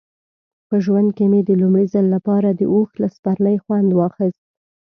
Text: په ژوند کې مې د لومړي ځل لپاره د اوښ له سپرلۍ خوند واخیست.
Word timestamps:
په 0.67 0.75
ژوند 0.85 1.09
کې 1.17 1.25
مې 1.31 1.41
د 1.45 1.51
لومړي 1.61 1.85
ځل 1.93 2.05
لپاره 2.15 2.49
د 2.51 2.61
اوښ 2.73 2.89
له 3.01 3.07
سپرلۍ 3.15 3.57
خوند 3.63 3.89
واخیست. 3.93 4.41